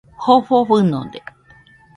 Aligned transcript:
Jofo 0.23 0.55
fɨnode 0.67 1.19